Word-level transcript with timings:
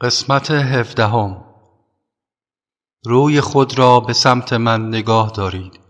قسمت 0.00 0.50
هفدهم. 0.50 1.44
روی 3.04 3.40
خود 3.40 3.78
را 3.78 4.00
به 4.00 4.12
سمت 4.12 4.52
من 4.52 4.88
نگاه 4.88 5.30
دارید. 5.30 5.80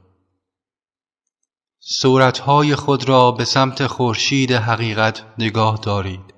صورتهای 1.80 2.74
خود 2.74 3.08
را 3.08 3.32
به 3.32 3.44
سمت 3.44 3.86
خورشید 3.86 4.52
حقیقت 4.52 5.24
نگاه 5.38 5.78
دارید. 5.82 6.34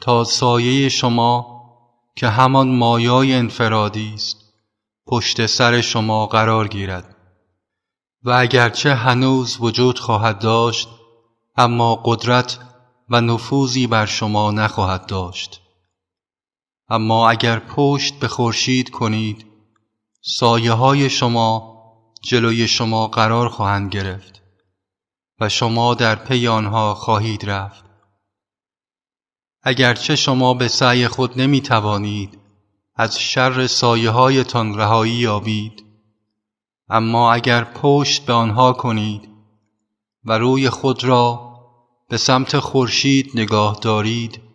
تا 0.00 0.24
سایه 0.24 0.88
شما 0.88 1.62
که 2.16 2.28
همان 2.28 2.68
مایای 2.68 3.34
انفرادی 3.34 4.14
است 4.14 4.36
پشت 5.06 5.46
سر 5.46 5.80
شما 5.80 6.26
قرار 6.26 6.68
گیرد. 6.68 7.16
و 8.22 8.30
اگرچه 8.30 8.94
هنوز 8.94 9.56
وجود 9.60 9.98
خواهد 9.98 10.38
داشت 10.38 10.88
اما 11.56 12.02
قدرت 12.04 12.58
و 13.08 13.20
نفوذی 13.20 13.86
بر 13.86 14.06
شما 14.06 14.50
نخواهد 14.50 15.06
داشت. 15.06 15.59
اما 16.90 17.30
اگر 17.30 17.58
پشت 17.58 18.14
به 18.18 18.28
خورشید 18.28 18.90
کنید 18.90 19.46
سایه 20.22 20.72
های 20.72 21.10
شما 21.10 21.70
جلوی 22.22 22.68
شما 22.68 23.06
قرار 23.06 23.48
خواهند 23.48 23.90
گرفت 23.90 24.42
و 25.40 25.48
شما 25.48 25.94
در 25.94 26.14
پی 26.14 26.48
آنها 26.48 26.94
خواهید 26.94 27.50
رفت. 27.50 27.84
اگرچه 29.62 30.16
شما 30.16 30.54
به 30.54 30.68
سعی 30.68 31.08
خود 31.08 31.40
نمی 31.40 31.60
توانید 31.60 32.38
از 32.94 33.18
شر 33.18 33.66
سایه 33.66 34.10
هایتان 34.10 34.74
رهایی 34.74 35.12
یابید 35.12 35.84
اما 36.88 37.32
اگر 37.32 37.64
پشت 37.64 38.26
به 38.26 38.32
آنها 38.32 38.72
کنید 38.72 39.28
و 40.24 40.38
روی 40.38 40.70
خود 40.70 41.04
را 41.04 41.56
به 42.08 42.16
سمت 42.16 42.58
خورشید 42.58 43.30
نگاه 43.34 43.78
دارید 43.82 44.49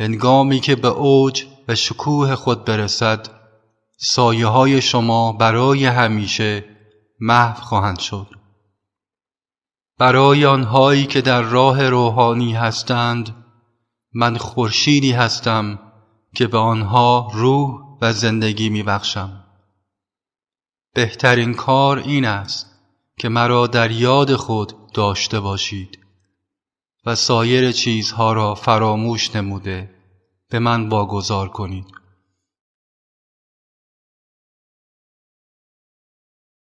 هنگامی 0.00 0.60
که 0.60 0.76
به 0.76 0.88
اوج 0.88 1.46
و 1.68 1.74
شکوه 1.74 2.34
خود 2.34 2.64
برسد 2.64 3.28
سایه 3.96 4.46
های 4.46 4.82
شما 4.82 5.32
برای 5.32 5.86
همیشه 5.86 6.64
محو 7.20 7.62
خواهند 7.62 7.98
شد 7.98 8.26
برای 9.98 10.46
آنهایی 10.46 11.06
که 11.06 11.20
در 11.20 11.42
راه 11.42 11.88
روحانی 11.88 12.52
هستند 12.52 13.44
من 14.14 14.36
خورشیدی 14.36 15.12
هستم 15.12 15.78
که 16.34 16.46
به 16.46 16.58
آنها 16.58 17.30
روح 17.34 17.98
و 18.00 18.12
زندگی 18.12 18.68
می 18.68 18.82
بخشم. 18.82 19.44
بهترین 20.94 21.54
کار 21.54 21.98
این 21.98 22.24
است 22.24 22.66
که 23.18 23.28
مرا 23.28 23.66
در 23.66 23.90
یاد 23.90 24.36
خود 24.36 24.92
داشته 24.92 25.40
باشید 25.40 25.98
و 27.06 27.14
سایر 27.14 27.72
چیزها 27.72 28.32
را 28.32 28.54
فراموش 28.54 29.36
نموده 29.36 29.99
به 30.50 30.58
من 30.58 30.88
واگذار 30.88 31.48
کنید. 31.48 31.99